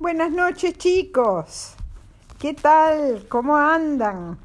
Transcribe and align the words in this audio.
Buenas 0.00 0.32
noches 0.32 0.76
chicos. 0.78 1.74
¿Qué 2.40 2.54
tal? 2.54 3.26
¿Cómo 3.28 3.56
andan? 3.56 4.38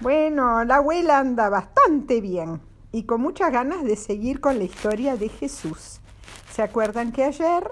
Bueno, 0.00 0.64
la 0.64 0.76
abuela 0.76 1.20
anda 1.20 1.48
bastante 1.48 2.20
bien 2.20 2.60
y 2.90 3.04
con 3.04 3.20
muchas 3.20 3.52
ganas 3.52 3.84
de 3.84 3.94
seguir 3.94 4.40
con 4.40 4.58
la 4.58 4.64
historia 4.64 5.16
de 5.16 5.28
Jesús. 5.28 6.00
¿Se 6.50 6.62
acuerdan 6.62 7.12
que 7.12 7.22
ayer 7.22 7.70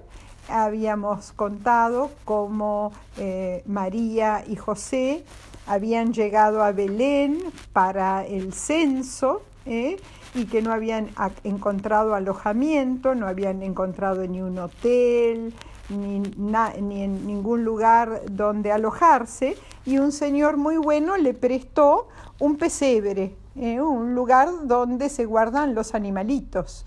habíamos 0.48 1.32
contado 1.32 2.10
cómo 2.24 2.92
eh, 3.18 3.62
María 3.66 4.44
y 4.46 4.56
José 4.56 5.24
habían 5.66 6.12
llegado 6.12 6.62
a 6.62 6.72
Belén 6.72 7.38
para 7.72 8.24
el 8.26 8.52
censo 8.52 9.42
eh, 9.66 9.96
y 10.34 10.46
que 10.46 10.62
no 10.62 10.72
habían 10.72 11.08
encontrado 11.44 12.14
alojamiento, 12.14 13.14
no 13.14 13.26
habían 13.26 13.62
encontrado 13.62 14.26
ni 14.26 14.42
un 14.42 14.58
hotel, 14.58 15.54
ni, 15.88 16.20
ni, 16.20 17.02
en 17.02 17.26
ningún 17.26 17.64
lugar 17.64 18.22
donde 18.30 18.72
alojarse 18.72 19.56
y 19.86 19.98
un 19.98 20.12
señor 20.12 20.56
muy 20.56 20.76
bueno 20.76 21.16
le 21.16 21.34
prestó 21.34 22.08
un 22.38 22.56
pesebre, 22.56 23.34
eh, 23.56 23.80
un 23.80 24.14
lugar 24.14 24.48
donde 24.64 25.08
se 25.08 25.24
guardan 25.24 25.74
los 25.74 25.94
animalitos. 25.94 26.84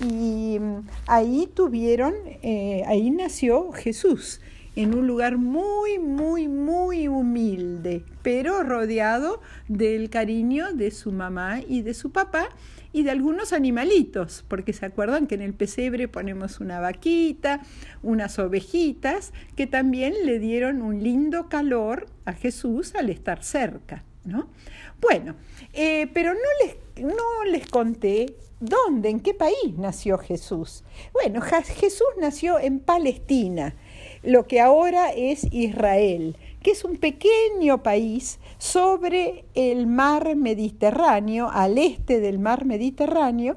Y 0.00 0.58
mm, 0.58 0.86
ahí 1.06 1.48
tuvieron, 1.54 2.14
eh, 2.42 2.82
ahí 2.86 3.10
nació 3.10 3.72
Jesús, 3.72 4.40
en 4.76 4.94
un 4.94 5.06
lugar 5.06 5.36
muy, 5.36 5.98
muy, 5.98 6.48
muy 6.48 7.08
humilde, 7.08 8.04
pero 8.22 8.62
rodeado 8.62 9.40
del 9.68 10.10
cariño 10.10 10.72
de 10.72 10.90
su 10.90 11.12
mamá 11.12 11.60
y 11.66 11.82
de 11.82 11.92
su 11.92 12.12
papá 12.12 12.48
y 12.92 13.02
de 13.02 13.10
algunos 13.10 13.52
animalitos, 13.52 14.44
porque 14.48 14.72
se 14.72 14.86
acuerdan 14.86 15.26
que 15.26 15.34
en 15.34 15.42
el 15.42 15.54
pesebre 15.54 16.08
ponemos 16.08 16.60
una 16.60 16.80
vaquita, 16.80 17.60
unas 18.02 18.38
ovejitas, 18.38 19.32
que 19.54 19.66
también 19.66 20.14
le 20.24 20.38
dieron 20.38 20.82
un 20.82 21.02
lindo 21.02 21.48
calor 21.48 22.06
a 22.24 22.32
Jesús 22.32 22.94
al 22.94 23.10
estar 23.10 23.44
cerca. 23.44 24.04
¿No? 24.24 24.48
Bueno, 25.00 25.34
eh, 25.72 26.08
pero 26.12 26.34
no 26.34 26.40
les, 26.64 27.04
no 27.04 27.44
les 27.44 27.66
conté 27.68 28.36
dónde, 28.60 29.08
en 29.08 29.20
qué 29.20 29.34
país 29.34 29.76
nació 29.78 30.18
Jesús. 30.18 30.84
Bueno, 31.12 31.40
Jesús 31.40 32.08
nació 32.18 32.58
en 32.58 32.80
Palestina, 32.80 33.74
lo 34.22 34.46
que 34.46 34.60
ahora 34.60 35.12
es 35.12 35.44
Israel 35.50 36.36
que 36.62 36.72
es 36.72 36.84
un 36.84 36.96
pequeño 36.96 37.82
país 37.82 38.38
sobre 38.58 39.44
el 39.54 39.86
mar 39.86 40.36
Mediterráneo, 40.36 41.48
al 41.50 41.78
este 41.78 42.20
del 42.20 42.38
mar 42.38 42.64
Mediterráneo, 42.64 43.56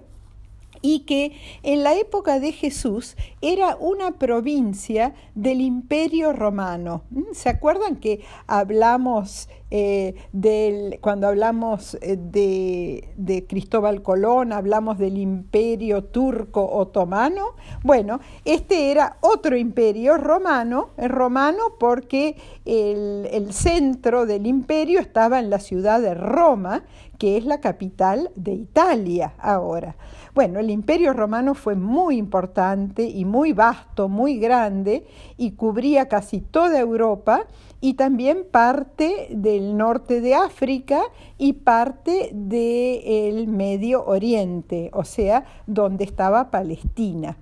y 0.82 1.02
que 1.02 1.32
en 1.64 1.84
la 1.84 1.96
época 1.96 2.40
de 2.40 2.52
Jesús 2.52 3.16
era 3.42 3.78
una 3.78 4.12
provincia 4.20 5.14
del 5.34 5.62
Imperio 5.62 6.34
Romano. 6.34 7.04
¿Mm? 7.10 7.34
¿Se 7.34 7.50
acuerdan 7.50 7.96
que 7.96 8.22
hablamos 8.48 9.48
eh, 9.76 11.00
cuando 11.02 11.28
hablamos 11.28 11.98
eh, 12.00 12.16
de, 12.16 13.46
Cristóbal 13.50 14.04
Colón, 14.04 14.54
hablamos 14.54 15.00
del 15.00 15.18
Imperio 15.18 16.04
Turco 16.04 16.64
Otomano? 16.64 17.56
Bueno, 17.82 18.20
este 18.46 18.92
era 18.92 19.18
otro 19.22 19.58
imperio 19.58 20.18
romano, 20.18 20.90
romano 20.98 21.64
porque 21.80 22.38
el 22.66 23.52
centro 23.52 24.28
del 24.28 24.46
imperio 24.46 25.00
estaba 25.00 25.40
en 25.40 25.50
la 25.50 25.58
ciudad 25.58 26.02
de 26.02 26.14
Roma, 26.14 26.84
que 27.18 27.38
es 27.38 27.46
la 27.46 27.60
capital 27.60 28.30
de 28.36 28.54
Italia 28.54 29.34
ahora. 29.40 29.96
Bueno, 30.36 30.60
el 30.60 30.72
imperio 30.72 31.14
romano 31.14 31.54
fue 31.54 31.76
muy 31.76 32.18
importante 32.18 33.04
y 33.04 33.24
muy 33.24 33.54
vasto, 33.54 34.10
muy 34.10 34.40
grande, 34.40 35.06
y 35.38 35.52
cubría 35.52 36.08
casi 36.08 36.42
toda 36.42 36.80
Europa 36.80 37.46
y 37.84 37.96
también 37.96 38.46
parte 38.50 39.28
del 39.30 39.76
norte 39.76 40.22
de 40.22 40.36
África 40.36 41.02
y 41.38 41.52
parte 41.52 42.30
del 42.32 43.50
Medio 43.50 44.06
Oriente, 44.06 44.90
o 44.94 45.04
sea, 45.04 45.44
donde 45.68 46.06
estaba 46.06 46.50
Palestina. 46.50 47.36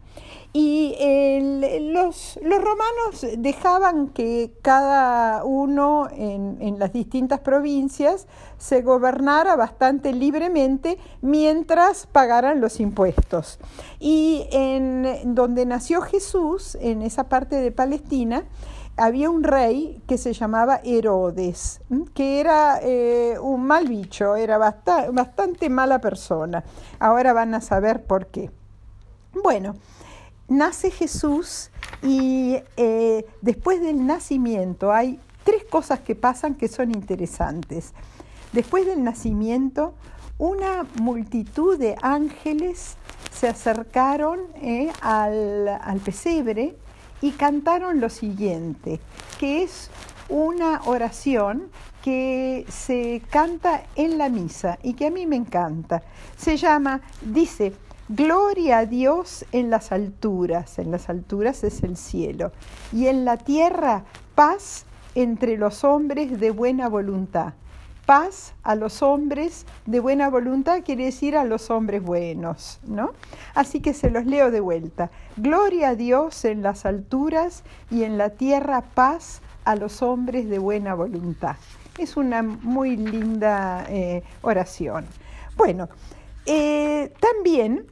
Y 0.52 0.96
los, 1.94 2.40
romanos 2.44 3.26
dejaban 3.38 4.08
que 4.08 4.52
cada 4.64 5.46
uno 5.46 6.10
en, 6.12 6.80
las 6.80 6.92
distintas 6.92 7.42
provincias 7.42 8.28
se 8.58 8.82
gobernara 8.82 9.56
bastante 9.56 10.12
libremente 10.12 10.98
mientras 11.22 12.08
pagaran 12.08 12.62
los 12.62 12.80
impuestos. 12.80 13.60
Y 14.00 14.48
en 14.52 15.36
donde 15.36 15.68
nació 15.68 16.02
Jesús, 16.02 16.76
en 16.82 17.04
esa 17.04 17.30
parte 17.30 17.58
de 17.58 17.72
Palestina, 17.72 18.44
había 18.98 19.30
un 19.30 19.44
rey 19.44 20.02
que 20.08 20.18
se 20.18 20.34
llamaba 20.34 20.82
Herodes, 20.84 21.82
que 22.14 22.40
era 22.40 22.80
eh, 22.82 23.38
un 23.40 23.66
mal 23.66 23.88
bicho, 23.88 24.36
era 24.36 24.58
bastante 24.58 25.70
mala 25.70 26.00
persona. 26.00 26.64
Ahora 27.00 27.34
van 27.34 27.54
a 27.54 27.62
saber 27.62 28.04
por 28.04 28.28
qué. 28.28 28.52
Bueno, 29.44 29.76
nace 30.48 30.92
Jesús 30.92 31.72
y 32.04 32.58
eh, 32.78 33.26
después 33.42 33.82
del 33.82 34.06
nacimiento 34.06 34.92
hay 34.92 35.20
tres 35.44 35.64
cosas 35.64 36.02
que 36.02 36.16
pasan 36.16 36.56
que 36.56 36.68
son 36.68 36.92
interesantes. 36.92 37.94
Después 38.52 38.86
del 38.86 39.04
nacimiento, 39.04 39.94
una 40.38 40.86
multitud 41.00 41.78
de 41.78 41.96
ángeles 42.02 42.98
se 43.32 43.48
acercaron 43.48 44.40
eh, 44.56 44.92
al, 45.02 45.68
al 45.68 46.00
pesebre 46.00 46.76
y 47.22 47.32
cantaron 47.32 48.02
lo 48.02 48.10
siguiente, 48.10 49.00
que 49.40 49.64
es 49.64 49.90
una 50.30 50.82
oración 50.86 51.70
que 52.04 52.66
se 52.70 53.22
canta 53.30 53.84
en 53.96 54.18
la 54.18 54.30
misa 54.30 54.80
y 54.82 54.94
que 54.94 55.08
a 55.08 55.12
mí 55.12 55.28
me 55.28 55.36
encanta. 55.36 56.02
Se 56.38 56.58
llama, 56.58 57.02
dice, 57.22 57.74
Gloria 58.14 58.80
a 58.80 58.86
Dios 58.86 59.46
en 59.54 59.70
las 59.70 59.94
alturas, 59.94 60.80
en 60.80 60.92
las 60.92 61.10
alturas 61.10 61.64
es 61.64 61.82
el 61.84 61.96
cielo, 61.96 62.52
y 62.92 63.08
en 63.08 63.24
la 63.24 63.38
tierra 63.38 64.04
paz 64.36 64.86
entre 65.16 65.56
los 65.58 65.86
hombres 65.86 66.38
de 66.38 66.52
buena 66.52 66.90
voluntad. 66.90 67.54
Paz 68.06 68.54
a 68.64 68.76
los 68.76 69.02
hombres 69.02 69.66
de 69.86 70.00
buena 70.00 70.30
voluntad 70.30 70.82
quiere 70.84 71.06
decir 71.06 71.38
a 71.38 71.44
los 71.44 71.70
hombres 71.70 72.04
buenos, 72.04 72.80
¿no? 72.86 73.12
Así 73.54 73.80
que 73.80 73.94
se 73.94 74.10
los 74.10 74.26
leo 74.26 74.52
de 74.52 74.60
vuelta. 74.60 75.12
Gloria 75.38 75.90
a 75.90 75.96
Dios 75.96 76.46
en 76.46 76.64
las 76.64 76.86
alturas 76.86 77.64
y 77.90 78.04
en 78.04 78.18
la 78.18 78.32
tierra 78.32 78.82
paz 78.82 79.42
a 79.66 79.76
los 79.76 80.02
hombres 80.02 80.50
de 80.50 80.60
buena 80.60 80.94
voluntad. 80.94 81.56
Es 81.98 82.18
una 82.18 82.42
muy 82.42 82.98
linda 82.98 83.86
eh, 83.90 84.24
oración. 84.42 85.06
Bueno, 85.56 85.90
eh, 86.46 87.14
también 87.20 87.86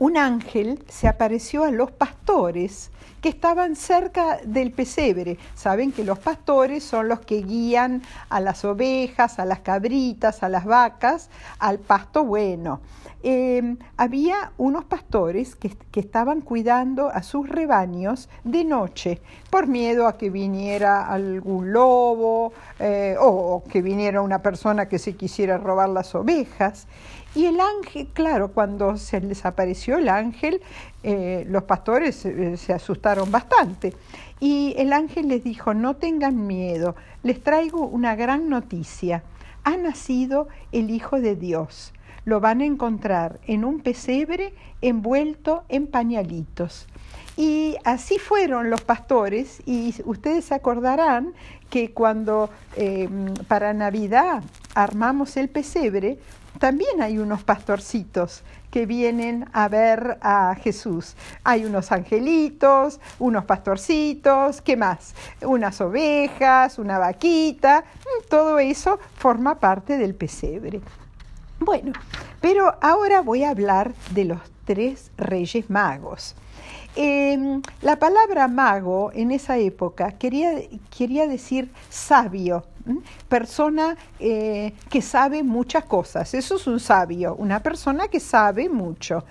un 0.00 0.16
ángel 0.16 0.82
se 0.88 1.08
apareció 1.08 1.62
a 1.62 1.70
los 1.70 1.90
pastores 1.90 2.90
que 3.20 3.28
estaban 3.28 3.76
cerca 3.76 4.38
del 4.44 4.72
pesebre. 4.72 5.36
Saben 5.54 5.92
que 5.92 6.04
los 6.04 6.18
pastores 6.18 6.82
son 6.82 7.08
los 7.08 7.20
que 7.20 7.42
guían 7.42 8.02
a 8.30 8.40
las 8.40 8.64
ovejas, 8.64 9.38
a 9.38 9.44
las 9.44 9.60
cabritas, 9.60 10.42
a 10.42 10.48
las 10.48 10.64
vacas, 10.64 11.28
al 11.58 11.78
pasto 11.78 12.24
bueno. 12.24 12.80
Em, 13.22 13.76
había 13.98 14.52
unos 14.56 14.86
pastores 14.86 15.54
que, 15.54 15.76
estaban 16.00 16.40
cuidando 16.40 17.10
a 17.10 17.22
sus 17.22 17.46
rebaños 17.46 18.30
de 18.44 18.64
noche 18.64 19.20
por 19.50 19.66
miedo 19.66 20.06
a 20.06 20.16
que 20.16 20.30
viniera 20.30 21.06
algún 21.06 21.74
lobo 21.74 22.54
eh, 22.78 23.16
o 23.20 23.62
que 23.68 23.82
viniera 23.82 24.22
una 24.22 24.40
persona 24.40 24.88
que 24.88 24.98
se 24.98 25.14
quisiera 25.14 25.58
robar 25.58 25.90
las 25.90 26.14
ovejas. 26.14 26.86
Y 27.34 27.46
el 27.46 27.60
ángel, 27.60 28.08
claro, 28.12 28.48
cuando 28.52 28.96
se 28.96 29.20
les 29.20 29.44
apareció 29.44 29.98
el 29.98 30.08
ángel, 30.08 30.60
eh, 31.02 31.44
los 31.48 31.62
pastores 31.62 32.24
eh, 32.24 32.56
se 32.56 32.72
asustaron 32.72 33.30
bastante. 33.30 33.94
Y 34.40 34.74
el 34.76 34.92
ángel 34.92 35.28
les 35.28 35.44
dijo, 35.44 35.72
no 35.72 35.94
tengan 35.96 36.46
miedo, 36.46 36.96
les 37.22 37.42
traigo 37.42 37.86
una 37.86 38.16
gran 38.16 38.48
noticia. 38.48 39.22
Ha 39.62 39.76
nacido 39.76 40.48
el 40.72 40.90
Hijo 40.90 41.20
de 41.20 41.36
Dios. 41.36 41.92
Lo 42.24 42.40
van 42.40 42.62
a 42.62 42.64
encontrar 42.64 43.38
en 43.46 43.64
un 43.64 43.80
pesebre 43.80 44.52
envuelto 44.80 45.64
en 45.68 45.86
pañalitos. 45.86 46.86
Y 47.36 47.76
así 47.84 48.18
fueron 48.18 48.70
los 48.70 48.82
pastores 48.82 49.62
y 49.64 49.94
ustedes 50.04 50.46
se 50.46 50.54
acordarán 50.54 51.32
que 51.70 51.92
cuando 51.92 52.50
eh, 52.76 53.08
para 53.48 53.72
Navidad 53.72 54.42
armamos 54.74 55.36
el 55.36 55.48
pesebre, 55.48 56.18
también 56.60 57.00
hay 57.00 57.16
unos 57.16 57.42
pastorcitos 57.42 58.42
que 58.70 58.84
vienen 58.84 59.48
a 59.54 59.66
ver 59.68 60.18
a 60.20 60.54
Jesús. 60.54 61.16
Hay 61.42 61.64
unos 61.64 61.90
angelitos, 61.90 63.00
unos 63.18 63.46
pastorcitos, 63.46 64.60
¿qué 64.60 64.76
más? 64.76 65.14
Unas 65.40 65.80
ovejas, 65.80 66.78
una 66.78 66.98
vaquita, 66.98 67.84
todo 68.28 68.58
eso 68.58 69.00
forma 69.16 69.58
parte 69.58 69.96
del 69.96 70.14
pesebre. 70.14 70.82
Bueno, 71.58 71.92
pero 72.42 72.76
ahora 72.82 73.22
voy 73.22 73.42
a 73.42 73.50
hablar 73.50 73.94
de 74.10 74.26
los 74.26 74.40
tres 74.66 75.10
reyes 75.16 75.70
magos. 75.70 76.36
Em, 76.94 77.62
la 77.80 77.98
palabra 77.98 78.48
mago 78.48 79.12
en 79.14 79.30
esa 79.30 79.56
época 79.56 80.12
quería, 80.12 80.52
quería 80.94 81.26
decir 81.26 81.70
sabio, 81.88 82.64
persona 83.28 83.96
eh, 84.18 84.72
que 84.88 85.02
sabe 85.02 85.42
muchas 85.42 85.84
cosas. 85.84 86.34
Eso 86.34 86.56
es 86.56 86.66
un 86.66 86.80
sabio, 86.80 87.34
una 87.36 87.62
persona 87.62 88.08
que 88.08 88.20
sabe 88.20 88.68
mucho. 88.68 89.24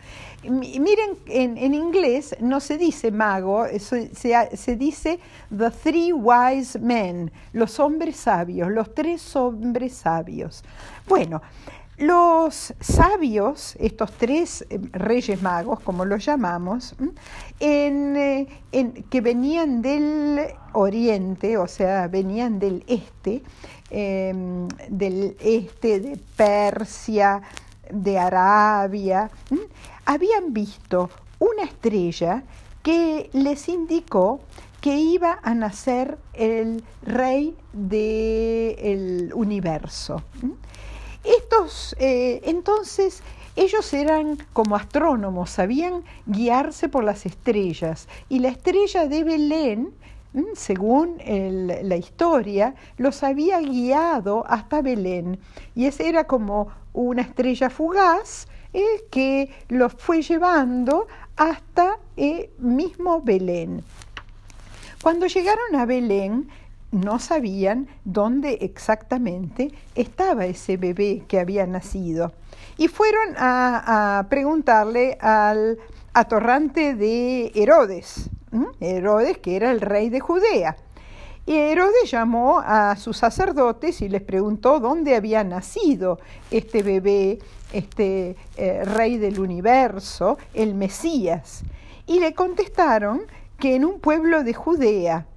miren, 0.43 1.17
en, 1.27 1.73
inglés 1.73 2.35
no 2.39 2.59
se 2.59 2.77
dice 2.77 3.11
mago, 3.11 3.65
se, 3.77 4.15
se, 4.15 4.75
dice 4.75 5.19
the 5.55 5.69
three 5.69 6.13
wise 6.13 6.79
men, 6.79 7.31
los 7.53 7.79
hombres 7.79 8.15
sabios, 8.15 8.69
los 8.71 8.93
tres 8.93 9.35
hombres 9.35 9.93
sabios. 9.93 10.63
Bueno, 11.07 11.41
los 11.99 12.73
sabios, 12.79 13.75
estos 13.79 14.11
tres 14.13 14.65
eh, 14.69 14.79
reyes 14.93 15.41
magos, 15.41 15.81
como 15.81 16.05
los 16.05 16.25
llamamos, 16.25 16.95
eh, 17.59 18.47
que 19.09 19.21
venían 19.21 19.81
del 19.81 20.39
oriente, 20.73 21.57
o 21.57 21.67
sea, 21.67 22.07
venían 22.07 22.57
del 22.59 22.83
este, 22.87 23.43
em, 23.89 24.67
del 24.89 25.35
este 25.41 25.99
de 25.99 26.17
Persia, 26.37 27.41
de 27.91 28.17
Arabia, 28.17 29.29
habían 30.05 30.53
visto 30.53 31.09
una 31.39 31.63
estrella 31.63 32.43
que 32.81 33.29
les 33.33 33.67
indicó 33.67 34.39
que 34.79 34.95
iba 34.95 35.39
a 35.43 35.53
nacer 35.53 36.17
el 36.33 36.83
rey 37.01 37.55
del 37.73 39.31
universo. 39.33 40.23
Estos, 41.23 41.95
eh, 41.99 42.41
entonces, 42.45 43.21
ellos 43.55 43.93
eran 43.93 44.37
como 44.53 44.75
astrónomos, 44.75 45.49
sabían 45.49 46.03
guiarse 46.25 46.89
por 46.89 47.03
las 47.03 47.25
estrellas. 47.25 48.07
Y 48.29 48.39
la 48.39 48.49
estrella 48.49 49.07
de 49.07 49.23
Belén, 49.23 49.93
mm, 50.33 50.43
según 50.55 51.17
la 51.25 51.95
historia, 51.97 52.75
los 52.97 53.23
había 53.23 53.59
guiado 53.59 54.45
hasta 54.47 54.81
Belén. 54.81 55.39
Y 55.75 55.85
esa 55.85 56.03
era 56.03 56.25
como 56.25 56.69
una 56.93 57.21
estrella 57.21 57.69
fugaz 57.69 58.47
eh, 58.73 58.85
que 59.09 59.51
los 59.67 59.93
fue 59.93 60.21
llevando 60.21 61.07
hasta 61.35 61.97
eh, 62.17 62.51
mismo 62.59 63.21
Belén. 63.21 63.83
Cuando 65.01 65.25
llegaron 65.25 65.75
a 65.75 65.85
Belén, 65.85 66.49
no 66.91 67.19
sabían 67.19 67.87
dónde 68.03 68.59
exactamente 68.61 69.71
estaba 69.95 70.45
ese 70.45 70.77
bebé 70.77 71.23
que 71.27 71.39
había 71.39 71.65
nacido. 71.67 72.33
Y 72.77 72.87
fueron 72.87 73.35
a, 73.37 74.25
preguntarle 74.29 75.17
al 75.21 75.77
atorrante 76.13 76.95
de 76.95 77.51
Herodes, 77.55 78.29
Herodes 78.79 79.37
que 79.37 79.55
era 79.55 79.71
el 79.71 79.81
rey 79.81 80.09
de 80.09 80.19
Judea. 80.19 80.75
Y 81.45 81.55
Herodes 81.55 82.11
llamó 82.11 82.59
a 82.59 82.95
sus 82.95 83.17
sacerdotes 83.17 84.01
y 84.01 84.09
les 84.09 84.21
preguntó 84.21 84.79
dónde 84.79 85.15
había 85.15 85.43
nacido 85.43 86.19
este 86.51 86.83
bebé, 86.83 87.39
este 87.73 88.35
eh, 88.55 88.83
rey 88.85 89.17
del 89.17 89.39
universo, 89.39 90.37
el 90.53 90.75
Mesías. 90.75 91.63
Y 92.05 92.19
le 92.19 92.33
contestaron 92.33 93.21
que 93.59 93.75
en 93.75 93.85
un 93.85 93.99
pueblo 93.99 94.43
de 94.43 94.53
Judea 94.53 95.27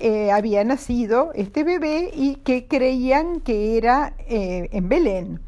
eh, 0.00 0.30
había 0.30 0.64
nacido 0.64 1.32
este 1.34 1.64
bebé 1.64 2.10
y 2.14 2.36
que 2.36 2.66
creían 2.66 3.40
que 3.40 3.76
era 3.76 4.14
eh, 4.28 4.68
en 4.72 4.88
Belén. 4.88 5.40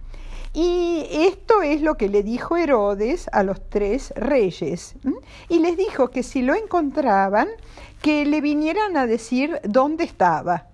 Y 0.53 1.07
esto 1.11 1.63
es 1.63 1.81
lo 1.81 1.97
que 1.97 2.09
le 2.09 2.25
dijo 2.25 2.57
Herodes 2.57 3.29
a 3.33 3.45
los 3.45 3.69
tres 3.69 4.13
reyes. 4.17 4.95
Y 5.49 5.61
les 5.61 5.77
dijo 5.77 6.09
que 6.09 6.25
si 6.25 6.43
lo 6.43 6.55
encontraban, 6.55 7.49
que 8.03 8.27
le 8.27 8.41
vinieran 8.41 8.97
a 8.97 9.07
decir 9.07 9.61
dónde 9.63 10.05
estaba. 10.05 10.67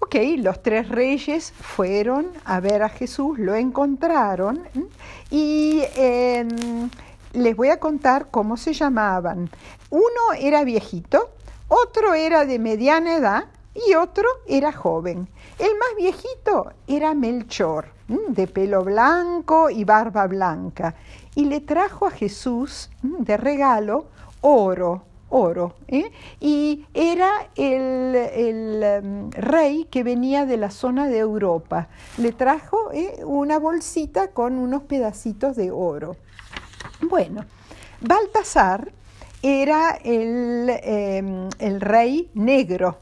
Ok, 0.00 0.16
los 0.38 0.62
tres 0.62 0.88
reyes 0.88 1.52
fueron 1.52 2.28
a 2.44 2.60
ver 2.60 2.82
a 2.82 2.88
Jesús, 2.88 3.38
lo 3.38 3.54
encontraron 3.54 4.62
y 5.28 5.82
em, 5.96 6.88
les 7.32 7.56
voy 7.56 7.68
a 7.68 7.80
contar 7.80 8.28
cómo 8.30 8.56
se 8.56 8.72
llamaban. 8.72 9.50
Uno 9.90 10.32
era 10.38 10.64
viejito, 10.64 11.30
otro 11.68 12.14
era 12.14 12.44
de 12.44 12.58
mediana 12.58 13.16
edad 13.16 13.44
y 13.74 13.94
otro 13.94 14.26
era 14.46 14.72
joven. 14.72 15.28
El 15.58 15.72
más 15.78 15.96
viejito 15.96 16.72
era 16.86 17.14
Melchor, 17.14 17.92
de 18.28 18.46
pelo 18.46 18.82
blanco 18.84 19.70
y 19.70 19.84
barba 19.84 20.26
blanca, 20.26 20.94
y 21.34 21.44
le 21.44 21.60
trajo 21.60 22.06
a 22.06 22.10
Jesús 22.10 22.90
de 23.02 23.36
regalo 23.36 24.06
oro, 24.40 25.02
oro, 25.30 25.74
¿eh? 25.88 26.10
y 26.40 26.86
era 26.94 27.30
el, 27.56 28.14
el 28.16 29.32
rey 29.32 29.86
que 29.90 30.02
venía 30.02 30.46
de 30.46 30.56
la 30.56 30.70
zona 30.70 31.06
de 31.08 31.18
Europa. 31.18 31.88
Le 32.16 32.32
trajo 32.32 32.90
¿eh? 32.92 33.20
una 33.24 33.58
bolsita 33.58 34.28
con 34.28 34.58
unos 34.58 34.82
pedacitos 34.84 35.56
de 35.56 35.70
oro. 35.70 36.16
Bueno, 37.00 37.44
Baltasar 38.00 38.92
era 39.42 39.98
em, 40.02 41.48
el, 41.58 41.80
rey 41.80 42.28
negro 42.34 42.98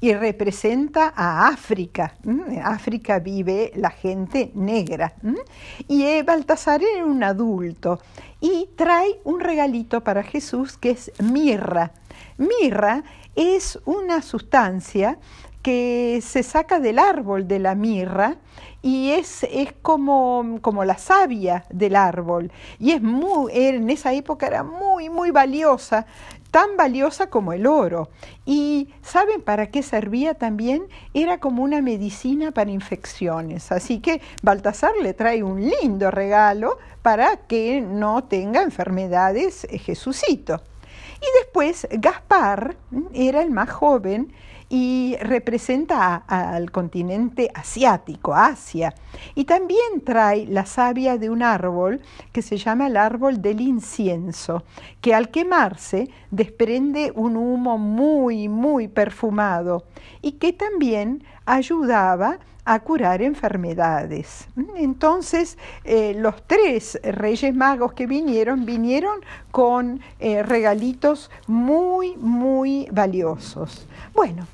y 0.00 0.14
representa 0.14 1.12
a 1.14 1.48
África. 1.48 2.14
En 2.24 2.60
África 2.62 3.18
vive 3.18 3.72
la 3.74 3.90
gente 3.90 4.50
negra. 4.54 5.14
Y 5.86 6.04
eh, 6.04 6.22
Baltasar 6.22 6.82
era 6.82 7.04
un 7.04 7.22
adulto 7.22 8.00
y 8.40 8.68
trae 8.76 9.20
un 9.24 9.40
regalito 9.40 10.02
para 10.02 10.22
Jesús 10.22 10.78
que 10.78 10.90
es 10.90 11.12
mirra. 11.18 11.92
Mirra 12.38 13.04
es 13.36 13.78
una 13.84 14.22
sustancia 14.22 15.18
que 15.62 16.20
se 16.22 16.42
saca 16.42 16.78
del 16.78 16.98
árbol 16.98 17.48
de 17.48 17.58
la 17.58 17.74
mirra 17.74 18.36
y 18.82 19.12
es, 19.12 19.44
es 19.44 19.72
como, 19.80 20.58
como, 20.60 20.84
la 20.84 20.98
savia 20.98 21.64
del 21.70 21.96
árbol. 21.96 22.52
Y 22.78 22.90
es 22.92 23.00
muy, 23.00 23.50
en 23.54 23.88
esa 23.88 24.12
época 24.12 24.46
era 24.46 24.62
muy, 24.62 25.08
muy 25.08 25.30
valiosa, 25.30 26.04
tan 26.50 26.76
valiosa 26.76 27.30
como 27.30 27.54
el 27.54 27.66
oro. 27.66 28.10
Y 28.44 28.90
¿saben 29.00 29.40
para 29.40 29.68
qué 29.70 29.82
servía 29.82 30.34
también? 30.34 30.86
Era 31.14 31.38
como 31.38 31.62
una 31.62 31.80
medicina 31.80 32.52
para 32.52 32.70
infecciones. 32.70 33.72
Así 33.72 34.00
que 34.00 34.20
Baltasar 34.42 34.92
le 35.02 35.14
trae 35.14 35.42
un 35.42 35.66
lindo 35.66 36.10
regalo 36.10 36.76
para 37.00 37.38
que 37.38 37.80
no 37.80 38.24
tenga 38.24 38.62
enfermedades 38.62 39.64
eh, 39.64 39.78
Jesucito. 39.78 40.60
Y 41.20 41.26
después 41.38 41.86
Gaspar 41.90 42.76
era 43.12 43.42
el 43.42 43.50
más 43.50 43.70
joven 43.70 44.32
y 44.68 45.16
representa 45.20 46.16
al 46.16 46.70
continente 46.70 47.50
asiático, 47.54 48.34
Asia. 48.34 48.94
Y 49.34 49.44
también 49.44 50.00
trae 50.04 50.46
la 50.46 50.66
savia 50.66 51.18
de 51.18 51.30
un 51.30 51.42
árbol 51.42 52.00
que 52.32 52.42
se 52.42 52.56
llama 52.56 52.86
el 52.88 52.96
árbol 52.96 53.40
del 53.40 53.60
incienso, 53.60 54.64
que 55.00 55.14
al 55.14 55.30
quemarse 55.30 56.10
desprende 56.30 57.12
un 57.14 57.36
humo 57.36 57.78
muy, 57.78 58.48
muy 58.48 58.88
perfumado 58.88 59.84
y 60.22 60.32
que 60.32 60.52
también 60.52 61.22
ayudaba 61.46 62.38
a 62.64 62.80
curar 62.80 63.20
enfermedades. 63.22 64.48
Entonces, 64.76 65.58
eh, 65.84 66.14
los 66.16 66.46
tres 66.46 66.98
reyes 67.02 67.54
magos 67.54 67.92
que 67.92 68.06
vinieron, 68.06 68.64
vinieron 68.64 69.20
con 69.50 70.00
eh, 70.18 70.42
regalitos 70.42 71.30
muy, 71.46 72.16
muy 72.16 72.88
valiosos. 72.90 73.86
Bueno, 74.14 74.46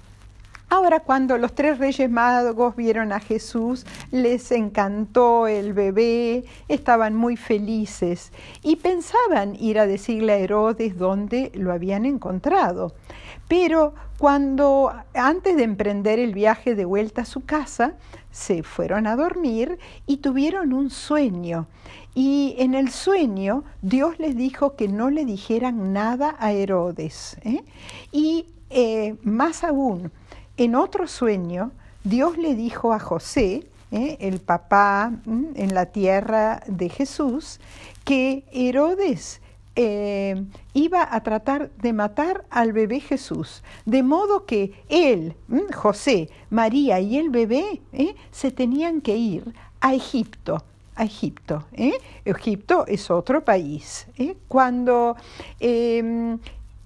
Ahora 0.72 1.00
cuando 1.00 1.36
los 1.36 1.52
tres 1.56 1.78
reyes 1.78 2.08
magos 2.08 2.76
vieron 2.76 3.10
a 3.10 3.18
Jesús, 3.18 3.84
les 4.12 4.52
encantó 4.52 5.48
el 5.48 5.72
bebé, 5.72 6.44
estaban 6.68 7.16
muy 7.16 7.36
felices 7.36 8.32
y 8.62 8.76
pensaban 8.76 9.56
ir 9.58 9.80
a 9.80 9.86
decirle 9.88 10.32
a 10.32 10.36
Herodes 10.36 10.96
dónde 10.96 11.50
lo 11.54 11.72
habían 11.72 12.06
encontrado. 12.06 12.94
Pero 13.48 13.94
cuando 14.16 14.92
antes 15.12 15.56
de 15.56 15.64
emprender 15.64 16.20
el 16.20 16.34
viaje 16.34 16.76
de 16.76 16.84
vuelta 16.84 17.22
a 17.22 17.24
su 17.24 17.44
casa, 17.44 17.94
se 18.30 18.62
fueron 18.62 19.08
a 19.08 19.16
dormir 19.16 19.76
y 20.06 20.18
tuvieron 20.18 20.72
un 20.72 20.90
sueño. 20.90 21.66
Y 22.14 22.54
en 22.58 22.74
el 22.74 22.90
sueño 22.90 23.64
Dios 23.82 24.20
les 24.20 24.36
dijo 24.36 24.76
que 24.76 24.86
no 24.86 25.10
le 25.10 25.24
dijeran 25.24 25.92
nada 25.92 26.36
a 26.38 26.52
Herodes. 26.52 27.38
¿eh? 27.42 27.64
Y 28.12 28.46
eh, 28.70 29.16
más 29.24 29.64
aún, 29.64 30.12
en 30.60 30.74
otro 30.74 31.08
sueño, 31.08 31.72
Dios 32.04 32.36
le 32.36 32.54
dijo 32.54 32.92
a 32.92 32.98
José, 32.98 33.66
¿eh? 33.92 34.18
el 34.20 34.40
papá 34.40 35.10
en 35.24 35.74
la 35.74 35.86
tierra 35.86 36.62
de 36.66 36.90
Jesús, 36.90 37.60
que 38.04 38.44
Herodes 38.52 39.40
eh, 39.74 40.44
iba 40.74 41.08
a 41.10 41.22
tratar 41.22 41.70
de 41.80 41.94
matar 41.94 42.44
al 42.50 42.74
bebé 42.74 43.00
Jesús, 43.00 43.62
de 43.86 44.02
modo 44.02 44.44
que 44.44 44.74
él, 44.90 45.34
José, 45.74 46.28
María 46.50 47.00
y 47.00 47.16
el 47.16 47.30
bebé 47.30 47.80
¿eh? 47.94 48.14
se 48.30 48.50
tenían 48.50 49.00
que 49.00 49.16
ir 49.16 49.54
a 49.80 49.94
Egipto. 49.94 50.62
A 50.94 51.04
Egipto. 51.04 51.64
Egipto 52.26 52.84
es 52.86 53.10
otro 53.10 53.42
país. 53.42 54.06
Cuando 54.46 55.16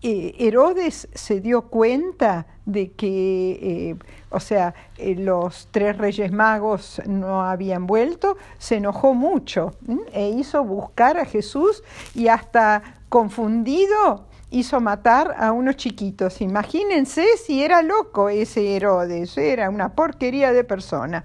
em, 0.04 0.34
Herodes 0.38 1.08
se 1.14 1.40
dio 1.40 1.62
cuenta 1.62 2.46
de 2.66 2.92
que, 2.92 3.58
eh, 3.62 3.96
o 4.28 4.38
sea, 4.38 4.74
eh, 4.98 5.14
los 5.14 5.68
tres 5.70 5.96
reyes 5.96 6.30
magos 6.30 7.00
no 7.06 7.42
habían 7.42 7.86
vuelto, 7.86 8.36
se 8.58 8.76
enojó 8.76 9.14
mucho 9.14 9.72
e 10.12 10.28
hizo 10.28 10.62
buscar 10.62 11.16
a 11.16 11.24
Jesús 11.24 11.82
y 12.14 12.28
hasta 12.28 12.82
confundido 13.08 14.26
hizo 14.50 14.80
matar 14.80 15.34
a 15.38 15.52
unos 15.52 15.76
chiquitos. 15.76 16.42
Imagínense 16.42 17.24
si 17.38 17.62
era 17.62 17.80
loco 17.80 18.28
ese 18.28 18.76
Herodes, 18.76 19.38
era 19.38 19.70
una 19.70 19.94
porquería 19.94 20.52
de 20.52 20.64
persona. 20.64 21.24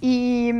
Y 0.00 0.52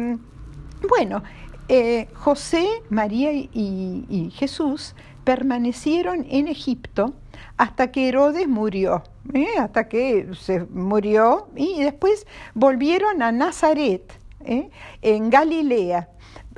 bueno, 0.89 1.25
eh, 1.69 2.09
José, 2.15 2.69
María 2.89 3.33
y 3.33 4.33
Jesús 4.35 4.95
permanecieron 5.25 6.25
en 6.31 6.49
Egipto 6.49 7.15
hasta 7.59 7.91
que 7.91 8.09
Herodes 8.09 8.49
murió, 8.49 9.03
¿eh? 9.35 9.49
hasta 9.59 9.89
que 9.89 10.29
se 10.41 10.61
murió 10.71 11.49
y 11.57 11.83
después 11.83 12.27
volvieron 12.55 13.21
a 13.21 13.33
Nazaret, 13.33 14.13
¿eh? 14.45 14.71
en 15.03 15.29
Galilea. 15.29 16.09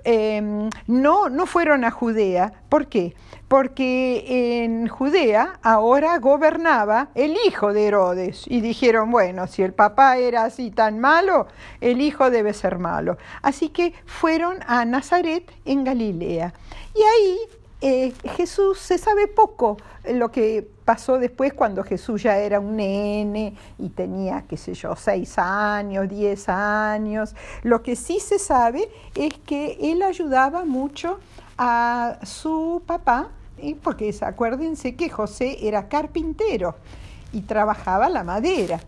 Em, 0.05 0.71
no, 0.87 1.29
no 1.29 1.47
fueron 1.47 1.85
a 1.85 1.91
Judea. 1.91 2.53
¿Por 2.69 2.87
qué? 2.87 3.15
Porque 3.49 4.63
en 4.63 4.89
Judea 4.89 5.59
ahora 5.63 6.19
gobernaba 6.19 7.09
el 7.15 7.37
hijo 7.47 7.73
de 7.73 7.87
Herodes. 7.87 8.45
Y 8.47 8.61
dijeron, 8.61 9.11
bueno, 9.11 9.47
si 9.47 9.63
el 9.63 9.75
papá 9.75 10.17
era 10.17 10.45
así 10.45 10.71
tan 10.71 11.01
malo, 11.01 11.49
el 11.81 12.01
hijo 12.01 12.31
debe 12.31 12.55
ser 12.55 12.79
malo. 12.79 13.19
Así 13.43 13.69
que 13.69 13.93
fueron 14.07 14.59
a 14.67 14.85
Nazaret 14.85 15.51
en 15.65 15.85
Galilea. 15.85 16.55
Y 16.95 17.03
ahí 17.03 17.39
eh, 17.81 18.13
Jesús 18.37 18.79
se 18.79 18.99
sabe 18.99 19.27
poco 19.27 19.79
lo 20.05 20.31
que 20.31 20.69
pasó 20.85 21.19
después 21.19 21.55
cuando 21.55 21.83
Jesús 21.83 22.23
ya 22.23 22.37
era 22.37 22.61
un 22.61 22.77
nene 22.77 23.55
y 23.79 23.89
tenía, 23.89 24.45
qué 24.49 24.57
sé 24.57 24.75
yo, 24.75 24.97
seis 24.97 25.39
años, 25.39 26.09
diez 26.09 26.49
años. 26.49 27.35
Lo 27.63 27.83
que 27.83 27.97
sí 27.97 28.21
se 28.21 28.39
sabe 28.39 28.91
es 29.15 29.33
que 29.47 29.79
él 29.81 30.03
ayudaba 30.03 30.65
mucho 30.65 31.21
a 31.57 32.19
su 32.23 32.83
papá, 32.87 33.29
porque 33.83 34.15
acuérdense 34.21 34.95
que 34.95 35.09
José 35.09 35.67
era 35.67 35.89
carpintero 35.89 36.75
y 37.33 37.43
trabajaba 37.43 38.09
la 38.09 38.25
madera 38.25 38.81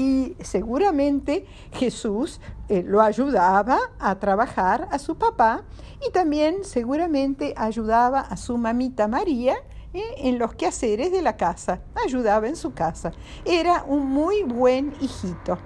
y 0.00 0.34
seguramente 0.42 1.44
Jesús 1.72 2.40
eh, 2.70 2.82
lo 2.82 3.02
ayudaba 3.02 3.78
a 3.98 4.18
trabajar 4.18 4.88
a 4.90 4.98
su 4.98 5.18
papá 5.18 5.62
y 6.06 6.10
también 6.10 6.64
seguramente 6.64 7.52
ayudaba 7.54 8.20
a 8.20 8.38
su 8.38 8.56
mamita 8.56 9.08
María 9.08 9.56
eh, 9.92 10.02
en 10.16 10.38
los 10.38 10.54
quehaceres 10.54 11.12
de 11.12 11.20
la 11.20 11.36
casa, 11.36 11.82
ayudaba 12.06 12.48
en 12.48 12.56
su 12.56 12.72
casa. 12.72 13.12
Era 13.44 13.84
un 13.86 14.06
muy 14.06 14.42
buen 14.42 14.94
hijito. 15.02 15.58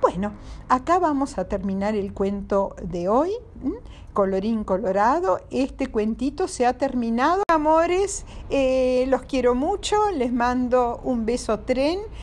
Bueno, 0.00 0.32
acá 0.70 0.98
vamos 0.98 1.36
a 1.36 1.46
terminar 1.46 1.94
el 1.94 2.14
cuento 2.14 2.76
de 2.82 3.10
hoy. 3.10 3.32
Colorín 4.14 4.64
colorado, 4.64 5.40
este 5.50 5.88
cuentito 5.88 6.48
se 6.48 6.64
ha 6.64 6.78
terminado. 6.78 7.42
Amores, 7.50 8.24
eh, 8.48 9.04
los 9.08 9.22
quiero 9.22 9.54
mucho, 9.54 9.96
les 10.12 10.32
mando 10.32 11.00
un 11.04 11.26
beso 11.26 11.60
tren. 11.60 11.98